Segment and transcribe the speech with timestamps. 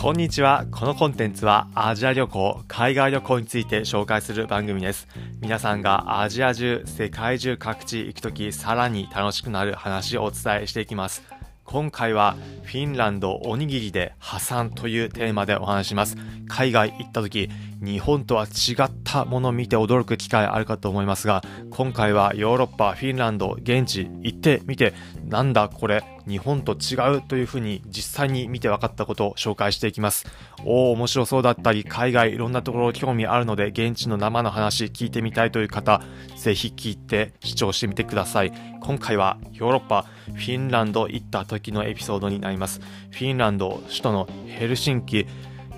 [0.00, 0.64] こんにちは。
[0.70, 5.08] このコンテンツはアジア旅行、海外旅行について紹介する番組です。
[5.40, 11.24] 皆さんがアジア中、世界中各地行くときさらに楽しくなる話をお伝えしていきます。
[11.64, 16.16] 今回はフィンランドおにぎりで破産というテーマでお話します。
[16.46, 17.50] 海外行った時、
[17.82, 24.94] 日本とは違ったものを見て驚く機会あるかと思いますが、今回はヨーロッパ、フィンランド、現地行ってみて、
[25.24, 30.26] なんだこれ、日本と違うというふうに実際に見て分かったことを紹介していきます。
[30.64, 36.02] おお、面白そうだったり、海外いろんなところ興味あるので、現地の生の話聞いてみたいという方、
[36.36, 38.52] ぜひ聞いて視聴してみてください。
[38.80, 42.80] 今回はヨーロッパ、フィンランド行った時のエピソードになります。
[43.10, 45.26] フィンランド首都のヘルシンキ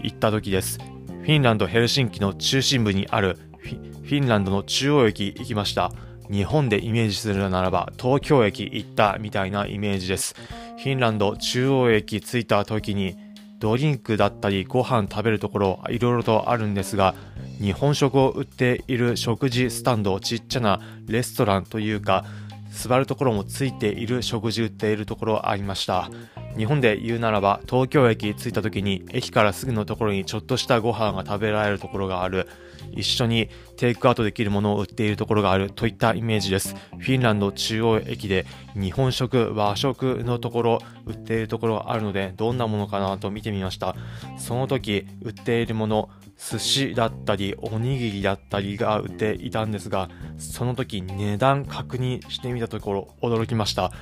[0.02, 0.78] 行った時です。
[0.78, 5.92] フィンランド・ヘルシンキの中心部にあるフィンランドの中央駅行きました。
[6.30, 10.34] 日本でイメージするならば東京駅行ったみたいなイメージです。
[10.78, 13.16] フィンランド中央駅着いた時に
[13.58, 17.14] ドリンクだったりご飯食べるところいろいろとあるんですが
[17.60, 22.24] 日本食を売っている食事スタンドちっちゃなレストランというか
[22.70, 26.10] 座るところもついている食事売っているところありました
[26.56, 32.48] 日本で言うならば東京駅着いた時に駅からすぐのところにちょっとしたご飯が食べられるところがある。
[32.92, 35.70] 一緒にテイクアウトできるものを売っているところがある。
[35.70, 36.74] といったイメージです。
[36.98, 43.94] フィンランド中央駅で日本食和食のところ売っているところがあるのでどんなものかなと見てみました。
[44.38, 53.92] その時売っているもの寿司だったりおにぎりだったりが売っていたんですがその時値段確認してみたところ驚きました。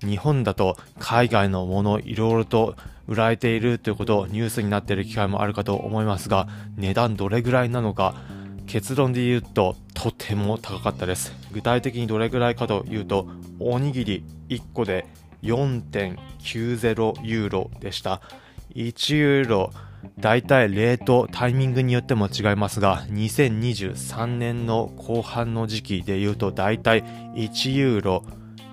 [0.00, 2.74] 日本だと海外のものいろいろと
[3.06, 8.14] 売られているということをニュースになっている機会もあるかと思いますが値段どれぐらいなのか
[8.66, 11.34] 結論で言うととても高かったです。
[11.50, 15.06] 具体的にどれぐらいかというとおにぎり1個で
[15.42, 18.20] 4.90ユーロでした。
[18.76, 19.72] 1ユーロ
[20.18, 27.02] 大体レートタイミングによっても違いますが2023年の後半の時期で言うと大体
[27.34, 28.24] 1ユーロ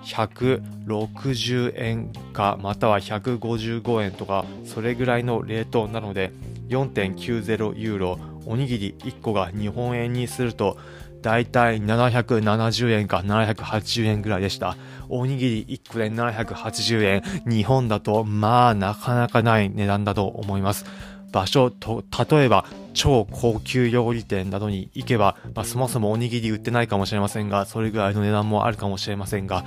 [0.08, 6.32] 160円かまたは155円とかそれぐらいのレートなので
[6.68, 10.78] 4.90ユーロおにぎり1個が日本円にすると
[11.20, 14.76] だいたい770円か780円ぐらいでした。
[15.08, 17.22] おにぎり1個で780円。
[17.44, 20.84] 日本だとまあなかなかない値段だと思います。
[21.32, 22.64] 場所と、例えば
[22.94, 29.64] 超高級料理店などに行けば、まあ、そもそもおにぎり売ってないかもしれませんが、それぐらいの値段もあるかもしれませんが、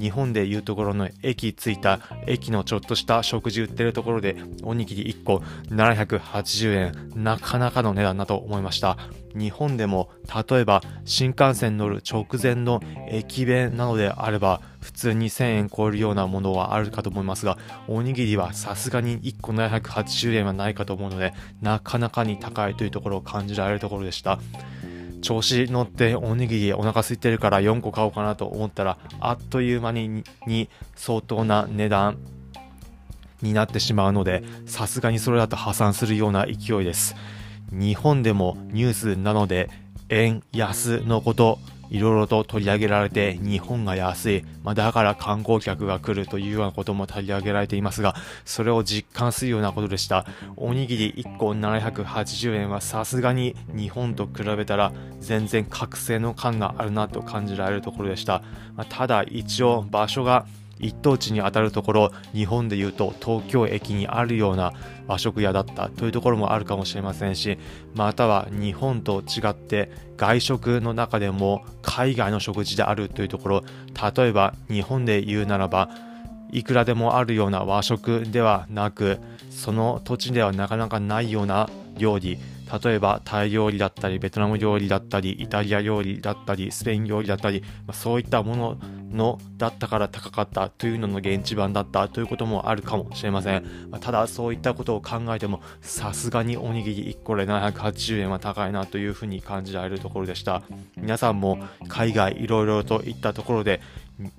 [0.00, 7.10] 日本でいうところの駅着いた駅のちょっとした食事売ってるところでおにぎり1個780円。
[7.14, 8.96] なかなかの値段だと思いました。
[9.36, 10.10] 日本でも
[10.50, 24.40] 例えば新幹線乗る直前の駅弁なのであれば普通に1000円超えるようなものはあるかと思いますがおにぎりはさすがに1個780円はないかと思うのでなかなかに高いというところを感じられるところでした。
[25.20, 32.18] 調子乗っておにぎりお腹空いてるから4個買おうかなと思ったらあっという間にに相当な値段
[33.42, 37.14] になってしまうのでさすがにそれだと破産するような勢いです
[37.72, 39.70] 日本でもニュースなので
[40.08, 41.58] 円安のこと
[41.90, 48.14] いろいろと取り上げられて日本が安い、まあ、だから観光客が来るというようなことも取り上げられていますが
[48.44, 50.24] それを実感するようなことでした。
[50.56, 58.42] おにぎり1個780円はさすがに日本と比べたら全然覚醒の感があるなと感じられるところでした、
[58.76, 60.46] まあ、ただ一応場所が
[60.80, 64.72] 一等地にあたるところ日本でいうと東京駅にあるような
[65.06, 67.58] 和食屋だったというところもあるかもしれませんし
[67.94, 73.64] または日本と違って外食の中でも海外の食事であるというところ
[74.16, 75.90] 例えば日本で言うならば
[76.52, 79.18] いくらでもあるような和食ではなく
[79.50, 82.38] その土地ではなかなかないような料理。
[82.82, 88.78] 例えばタイ料理だったりベトナム料理だったりイタリア料理だったりスペイン料理だったり、まあ、そういったもの
[89.10, 100.62] のだったから高かったというのの現地版だったということもあるかもしれません、まあ、ただそういったことを考えてもさすがにおにぎり1個で780円は高いなというふうに感じられるところでした。
[100.96, 101.58] 皆さんも
[101.88, 103.80] 海外いろいろといったところで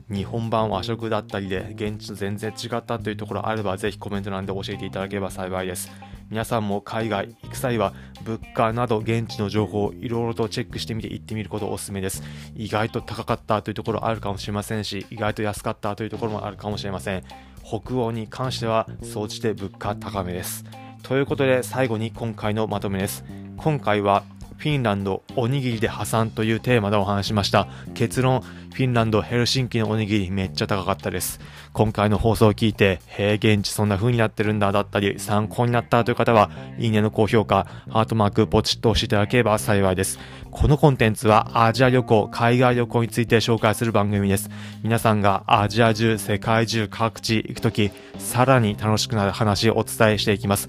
[0.10, 5.92] 日本版和食だったりで現地と全然違ったというところあればぜひコメント欄で教えていただければ幸いです。
[6.30, 7.94] 皆さんも海外行く際は
[8.24, 12.24] 物価など現地の情報をいろいろとチェックしてみて行ってみることをお勧めです。
[12.56, 17.24] 意外と高かったというところあるかもしれませんし意外と安かったというところもあるかもしれません。
[17.64, 20.64] 北欧に関しては総じて物価高めです。
[21.04, 23.26] ということで最後に今回のまとめです。
[23.58, 24.24] 今回は
[24.62, 27.68] フィンランドおにぎりで破産というテーマでお話しました。
[27.96, 31.40] 結論フィンランドヘルシンキのおにぎりめっちゃ高かったです。
[31.74, 40.20] 今回の放送を聞いてへえ現地そんな風になってるんだだったり参考になったという方はいいねの高評価ハートマークポチッと押していただければ幸いです。
[40.52, 44.50] このコンテンツはアジア旅行海外旅行について紹介する番組です。
[44.84, 50.68] 皆さんがアジア中世界中各地行くときさらに楽しくなる話をお伝えしていきます。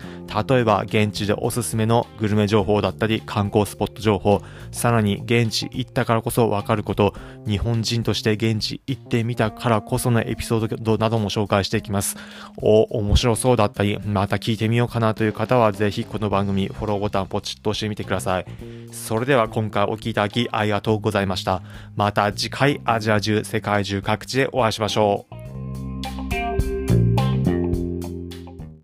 [0.48, 4.40] 例えば現地でおすすめのグルメ情報だったり観光スポット情報。
[4.70, 7.14] さらに現地行ったからこそわかること。
[7.46, 12.16] 日本人として現地行ってみたからこそのエピソードなども紹介していきます。
[12.56, 18.46] お面白そうだったりまた聞いてみようかなという方はぜひこの番組フォローボタンポチッと押してみてください。
[18.92, 21.62] それでは今回お聴きいただきありがとうございました。
[21.96, 25.41] また次回アジア中世界中各地でお会いしましょう。